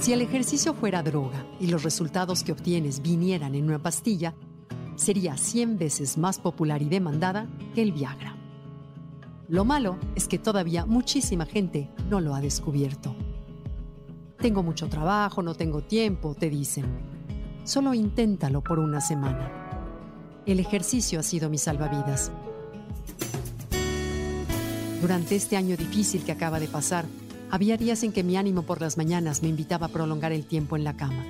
Si 0.00 0.14
el 0.14 0.22
ejercicio 0.22 0.72
fuera 0.72 1.02
droga 1.02 1.44
y 1.60 1.66
los 1.66 1.82
resultados 1.82 2.42
que 2.42 2.52
obtienes 2.52 3.02
vinieran 3.02 3.54
en 3.54 3.66
una 3.66 3.82
pastilla, 3.82 4.34
sería 4.96 5.36
100 5.36 5.76
veces 5.76 6.16
más 6.16 6.38
popular 6.38 6.80
y 6.80 6.88
demandada 6.88 7.46
que 7.74 7.82
el 7.82 7.92
Viagra. 7.92 8.34
Lo 9.46 9.66
malo 9.66 9.98
es 10.14 10.26
que 10.26 10.38
todavía 10.38 10.86
muchísima 10.86 11.44
gente 11.44 11.90
no 12.08 12.20
lo 12.20 12.34
ha 12.34 12.40
descubierto. 12.40 13.14
Tengo 14.38 14.62
mucho 14.62 14.88
trabajo, 14.88 15.42
no 15.42 15.54
tengo 15.54 15.82
tiempo, 15.82 16.34
te 16.34 16.48
dicen. 16.48 16.86
Solo 17.64 17.92
inténtalo 17.92 18.62
por 18.62 18.78
una 18.78 19.02
semana. 19.02 19.50
El 20.46 20.60
ejercicio 20.60 21.20
ha 21.20 21.22
sido 21.22 21.50
mi 21.50 21.58
salvavidas. 21.58 22.32
Durante 25.02 25.36
este 25.36 25.58
año 25.58 25.76
difícil 25.76 26.24
que 26.24 26.32
acaba 26.32 26.58
de 26.58 26.68
pasar, 26.68 27.04
había 27.50 27.76
días 27.76 28.02
en 28.02 28.12
que 28.12 28.22
mi 28.22 28.36
ánimo 28.36 28.62
por 28.62 28.80
las 28.80 28.96
mañanas 28.96 29.42
me 29.42 29.48
invitaba 29.48 29.86
a 29.86 29.90
prolongar 29.90 30.32
el 30.32 30.46
tiempo 30.46 30.76
en 30.76 30.84
la 30.84 30.96
cama. 30.96 31.24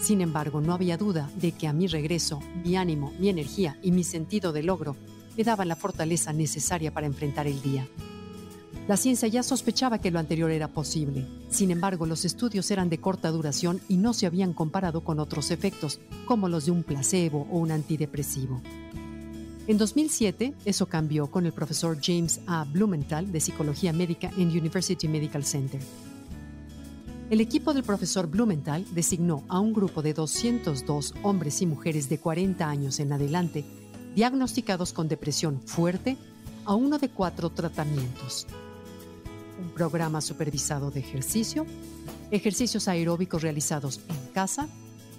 Sin 0.00 0.20
embargo, 0.20 0.60
no 0.60 0.72
había 0.72 0.96
duda 0.96 1.30
de 1.36 1.52
que 1.52 1.66
a 1.66 1.72
mi 1.72 1.86
regreso, 1.86 2.40
mi 2.64 2.76
ánimo, 2.76 3.12
mi 3.18 3.28
energía 3.28 3.76
y 3.82 3.92
mi 3.92 4.04
sentido 4.04 4.52
de 4.52 4.62
logro 4.62 4.96
me 5.36 5.44
daban 5.44 5.68
la 5.68 5.76
fortaleza 5.76 6.32
necesaria 6.32 6.92
para 6.92 7.06
enfrentar 7.06 7.46
el 7.46 7.60
día. 7.62 7.86
La 8.88 8.96
ciencia 8.96 9.28
ya 9.28 9.42
sospechaba 9.42 10.00
que 10.00 10.10
lo 10.10 10.18
anterior 10.18 10.50
era 10.50 10.68
posible. 10.68 11.26
Sin 11.48 11.70
embargo, 11.70 12.06
los 12.06 12.24
estudios 12.24 12.70
eran 12.70 12.88
de 12.88 12.98
corta 12.98 13.30
duración 13.30 13.80
y 13.88 13.98
no 13.98 14.14
se 14.14 14.26
habían 14.26 14.52
comparado 14.52 15.04
con 15.04 15.20
otros 15.20 15.50
efectos, 15.50 16.00
como 16.26 16.48
los 16.48 16.66
de 16.66 16.72
un 16.72 16.82
placebo 16.82 17.46
o 17.50 17.58
un 17.58 17.70
antidepresivo. 17.70 18.62
En 19.66 19.78
2007, 19.78 20.54
eso 20.64 20.86
cambió 20.86 21.30
con 21.30 21.46
el 21.46 21.52
profesor 21.52 21.98
James 22.02 22.40
A. 22.46 22.64
Blumenthal 22.64 23.30
de 23.30 23.40
Psicología 23.40 23.92
Médica 23.92 24.30
en 24.36 24.48
University 24.48 25.06
Medical 25.06 25.44
Center. 25.44 25.80
El 27.30 27.40
equipo 27.40 27.72
del 27.72 27.84
profesor 27.84 28.26
Blumenthal 28.26 28.84
designó 28.92 29.44
a 29.48 29.60
un 29.60 29.72
grupo 29.72 30.02
de 30.02 30.14
202 30.14 31.14
hombres 31.22 31.62
y 31.62 31.66
mujeres 31.66 32.08
de 32.08 32.18
40 32.18 32.68
años 32.68 32.98
en 32.98 33.12
adelante, 33.12 33.64
diagnosticados 34.16 34.92
con 34.92 35.06
depresión 35.06 35.60
fuerte, 35.64 36.16
a 36.64 36.74
uno 36.74 36.98
de 36.98 37.08
cuatro 37.08 37.50
tratamientos. 37.50 38.46
Un 39.62 39.70
programa 39.70 40.20
supervisado 40.20 40.90
de 40.90 41.00
ejercicio, 41.00 41.66
ejercicios 42.32 42.88
aeróbicos 42.88 43.42
realizados 43.42 44.00
en 44.08 44.32
casa, 44.32 44.68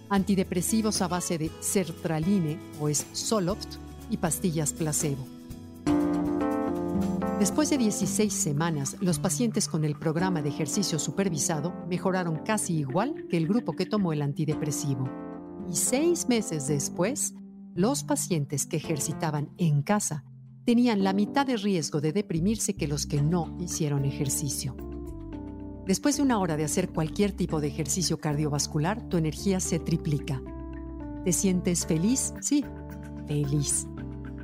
antidepresivos 0.09 1.01
a 1.01 1.07
base 1.07 1.37
de 1.37 1.51
sertraline 1.61 2.59
o 2.81 2.89
es 2.89 3.05
Zoloft, 3.15 3.77
y 4.11 4.17
pastillas 4.17 4.73
placebo. 4.73 5.25
Después 7.41 7.71
de 7.71 7.79
16 7.79 8.31
semanas, 8.31 8.97
los 9.01 9.17
pacientes 9.17 9.67
con 9.67 9.83
el 9.83 9.95
programa 9.95 10.43
de 10.43 10.49
ejercicio 10.49 10.99
supervisado 10.99 11.73
mejoraron 11.89 12.43
casi 12.45 12.77
igual 12.77 13.25
que 13.31 13.37
el 13.37 13.47
grupo 13.47 13.73
que 13.73 13.87
tomó 13.87 14.13
el 14.13 14.21
antidepresivo. 14.21 15.09
Y 15.67 15.75
seis 15.75 16.29
meses 16.29 16.67
después, 16.67 17.33
los 17.73 18.03
pacientes 18.03 18.67
que 18.67 18.77
ejercitaban 18.77 19.49
en 19.57 19.81
casa 19.81 20.23
tenían 20.65 21.03
la 21.03 21.13
mitad 21.13 21.47
de 21.47 21.57
riesgo 21.57 21.99
de 21.99 22.11
deprimirse 22.11 22.75
que 22.75 22.87
los 22.87 23.07
que 23.07 23.23
no 23.23 23.57
hicieron 23.59 24.05
ejercicio. 24.05 24.77
Después 25.87 26.17
de 26.17 26.21
una 26.21 26.37
hora 26.37 26.57
de 26.57 26.63
hacer 26.63 26.89
cualquier 26.89 27.31
tipo 27.31 27.59
de 27.59 27.69
ejercicio 27.69 28.19
cardiovascular, 28.19 29.09
tu 29.09 29.17
energía 29.17 29.59
se 29.59 29.79
triplica. 29.79 30.39
¿Te 31.25 31.33
sientes 31.33 31.87
feliz? 31.87 32.35
Sí, 32.39 32.63
feliz 33.25 33.87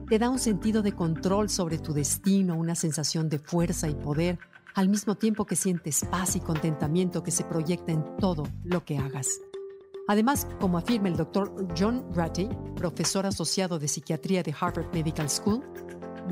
te 0.08 0.20
da 0.20 0.30
un 0.30 0.40
sentido 0.40 0.82
de 0.82 0.94
control 0.94 1.50
sobre 1.50 1.80
tu 1.80 1.94
destino, 1.94 2.56
una 2.56 2.76
sensación 2.76 3.28
de 3.28 3.40
fuerza 3.40 3.90
y 3.90 3.96
poder, 3.96 4.40
al 4.74 4.88
mismo 4.88 5.16
tiempo 5.16 5.46
que 5.46 5.58
sientes 5.58 6.06
paz 6.10 6.36
y 6.38 6.40
contentamiento 6.40 7.24
que 7.24 7.32
se 7.32 7.44
proyecta 7.44 7.92
en 7.92 8.16
todo 8.18 8.44
lo 8.64 8.86
que 8.86 8.98
hagas. 8.98 9.28
Además, 10.08 10.48
como 10.62 10.78
afirma 10.78 11.10
el 11.10 11.18
doctor 11.18 11.54
John 11.78 12.06
Ratty, 12.14 12.48
profesor 12.76 13.26
asociado 13.26 13.80
de 13.80 13.90
psiquiatría 13.90 14.44
de 14.44 14.56
Harvard 14.58 14.94
Medical 14.94 15.30
School, 15.30 15.62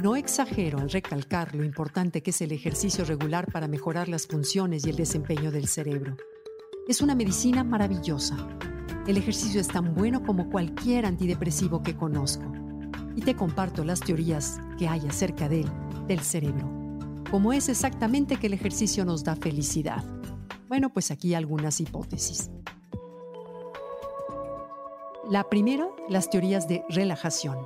no 0.01 0.15
exagero 0.15 0.79
al 0.79 0.89
recalcar 0.89 1.53
lo 1.53 1.65
importante 1.65 2.23
que 2.23 2.29
es 2.29 2.39
el 2.39 2.53
ejercicio 2.53 3.03
regular 3.03 3.51
para 3.51 3.67
mejorar 3.67 4.07
las 4.07 4.27
funciones 4.27 4.85
y 4.85 4.89
el 4.89 4.95
desempeño 4.95 5.51
del 5.51 5.67
cerebro. 5.67 6.15
Es 6.87 7.01
una 7.01 7.15
medicina 7.15 7.65
maravillosa. 7.65 8.37
El 9.05 9.17
ejercicio 9.17 9.59
es 9.59 9.67
tan 9.67 9.93
bueno 9.93 10.23
como 10.23 10.49
cualquier 10.49 11.05
antidepresivo 11.05 11.83
que 11.83 11.95
conozco 11.95 12.64
y 13.15 13.21
te 13.21 13.35
comparto 13.35 13.83
las 13.83 13.99
teorías 13.99 14.59
que 14.77 14.87
hay 14.87 15.07
acerca 15.07 15.49
de 15.49 15.61
él, 15.61 15.71
del 16.07 16.19
cerebro. 16.19 16.69
¿Cómo 17.31 17.53
es 17.53 17.69
exactamente 17.69 18.37
que 18.37 18.47
el 18.47 18.53
ejercicio 18.53 19.05
nos 19.05 19.23
da 19.23 19.35
felicidad? 19.35 20.03
Bueno, 20.67 20.91
pues 20.91 21.11
aquí 21.11 21.33
algunas 21.33 21.79
hipótesis. 21.79 22.49
La 25.29 25.49
primera, 25.49 25.87
las 26.07 26.29
teorías 26.29 26.67
de 26.67 26.83
relajación. 26.89 27.57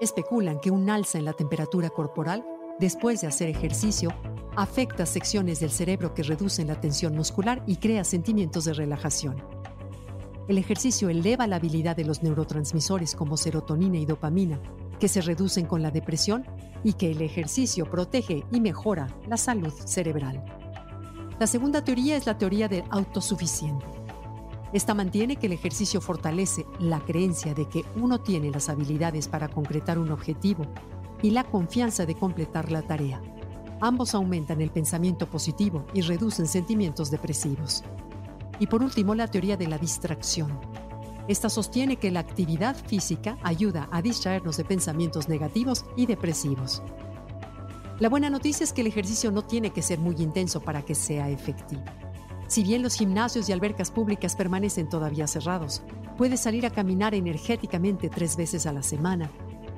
Especulan 0.00 0.60
que 0.60 0.70
un 0.70 0.90
alza 0.90 1.18
en 1.18 1.24
la 1.24 1.32
temperatura 1.32 1.90
corporal 1.90 2.44
después 2.80 3.20
de 3.20 3.28
hacer 3.28 3.48
ejercicio 3.48 4.10
afecta 4.56 5.06
secciones 5.06 5.60
del 5.60 5.70
cerebro 5.70 6.14
que 6.14 6.24
reducen 6.24 6.66
la 6.66 6.80
tensión 6.80 7.14
muscular 7.14 7.62
y 7.66 7.76
crea 7.76 8.02
sentimientos 8.02 8.64
de 8.64 8.74
relajación. 8.74 9.36
El 10.48 10.56
ejercicio 10.56 11.10
eleva 11.10 11.46
la 11.46 11.56
habilidad 11.56 11.94
de 11.94 12.06
los 12.06 12.22
neurotransmisores 12.22 13.14
como 13.14 13.36
serotonina 13.36 13.98
y 13.98 14.06
dopamina, 14.06 14.58
que 14.98 15.06
se 15.06 15.20
reducen 15.20 15.66
con 15.66 15.82
la 15.82 15.90
depresión 15.90 16.46
y 16.82 16.94
que 16.94 17.10
el 17.10 17.20
ejercicio 17.20 17.84
protege 17.84 18.44
y 18.50 18.58
mejora 18.58 19.08
la 19.28 19.36
salud 19.36 19.74
cerebral. 19.84 20.42
La 21.38 21.46
segunda 21.46 21.84
teoría 21.84 22.16
es 22.16 22.24
la 22.24 22.38
teoría 22.38 22.66
del 22.66 22.84
autosuficiente. 22.88 23.84
Esta 24.72 24.94
mantiene 24.94 25.36
que 25.36 25.48
el 25.48 25.52
ejercicio 25.52 26.00
fortalece 26.00 26.64
la 26.78 27.00
creencia 27.00 27.52
de 27.52 27.68
que 27.68 27.84
uno 27.94 28.20
tiene 28.20 28.50
las 28.50 28.70
habilidades 28.70 29.28
para 29.28 29.48
concretar 29.48 29.98
un 29.98 30.10
objetivo 30.10 30.64
y 31.20 31.30
la 31.30 31.44
confianza 31.44 32.06
de 32.06 32.14
completar 32.14 32.72
la 32.72 32.80
tarea. 32.80 33.20
Ambos 33.82 34.14
aumentan 34.14 34.62
el 34.62 34.70
pensamiento 34.70 35.28
positivo 35.28 35.84
y 35.92 36.00
reducen 36.00 36.46
sentimientos 36.46 37.10
depresivos. 37.10 37.84
Y 38.58 38.66
por 38.66 38.82
último, 38.82 39.14
la 39.14 39.28
teoría 39.28 39.56
de 39.56 39.68
la 39.68 39.78
distracción. 39.78 40.58
Esta 41.28 41.50
sostiene 41.50 41.96
que 41.96 42.10
la 42.10 42.20
actividad 42.20 42.74
física 42.74 43.36
ayuda 43.42 43.88
a 43.92 44.00
distraernos 44.00 44.56
de 44.56 44.64
pensamientos 44.64 45.28
negativos 45.28 45.84
y 45.96 46.06
depresivos. 46.06 46.82
La 48.00 48.08
buena 48.08 48.30
noticia 48.30 48.64
es 48.64 48.72
que 48.72 48.80
el 48.80 48.86
ejercicio 48.86 49.30
no 49.30 49.42
tiene 49.42 49.70
que 49.70 49.82
ser 49.82 49.98
muy 49.98 50.16
intenso 50.16 50.60
para 50.60 50.82
que 50.82 50.94
sea 50.94 51.28
efectivo. 51.28 51.82
Si 52.46 52.62
bien 52.62 52.82
los 52.82 52.94
gimnasios 52.94 53.48
y 53.48 53.52
albercas 53.52 53.90
públicas 53.90 54.36
permanecen 54.36 54.88
todavía 54.88 55.26
cerrados, 55.26 55.82
puedes 56.16 56.40
salir 56.40 56.64
a 56.64 56.70
caminar 56.70 57.14
energéticamente 57.14 58.08
tres 58.08 58.36
veces 58.36 58.66
a 58.66 58.72
la 58.72 58.82
semana, 58.82 59.30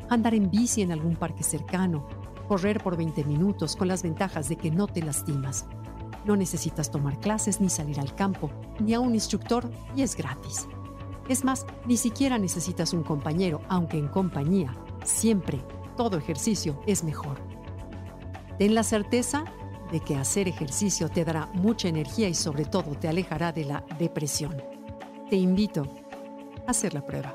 andar 0.09 0.35
en 0.35 0.51
bici 0.51 0.83
en 0.83 0.93
algún 0.93 1.17
parque 1.17 1.43
cercano, 1.43 2.07
correr 2.47 2.81
por 2.81 2.97
20 2.97 3.25
minutos 3.25 3.75
con 3.75 3.89
las 3.89 4.05
ventajas 4.05 4.49
de 4.49 4.57
que 4.57 4.71
no 4.71 4.87
te 4.87 5.03
lastimas. 5.03 5.67
No 6.25 6.37
necesitas 6.37 6.91
tomar 6.91 7.19
clases 7.21 7.61
ni 7.61 7.69
salir 7.69 7.99
al 8.01 8.15
campo, 8.15 8.51
ni 8.79 8.95
a 8.95 9.01
un 9.01 9.15
instructor 9.15 9.71
y 9.97 10.03
es 10.03 10.17
gratis. 10.17 10.67
Es 11.29 11.45
más, 11.45 11.65
ni 11.87 11.97
siquiera 11.97 12.39
necesitas 12.39 12.93
un 12.93 13.03
compañero, 13.03 13.61
aunque 13.69 13.99
en 13.99 14.09
compañía, 14.09 14.75
siempre, 15.05 15.61
todo 15.97 16.19
ejercicio 16.19 16.81
es 16.87 17.05
mejor. 17.05 17.39
Ten 18.59 18.75
la 18.75 18.83
certeza 18.83 19.45
de 19.91 20.01
que 20.01 20.17
hacer 20.17 20.49
ejercicio 20.49 21.09
te 21.09 21.25
dará 21.25 21.47
mucha 21.55 21.89
energía 21.89 22.29
y 22.29 22.35
sobre 22.35 22.65
todo 22.65 22.95
te 22.95 23.09
alejará 23.09 23.53
de 23.53 23.65
la 23.65 23.85
depresión. 23.99 24.63
Te 25.29 25.37
invito 25.37 25.87
a 26.67 26.71
hacer 26.71 26.95
la 26.95 27.05
prueba. 27.05 27.35